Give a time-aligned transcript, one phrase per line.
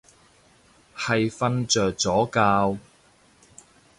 [0.97, 2.25] 係瞓着咗
[2.73, 2.79] 覺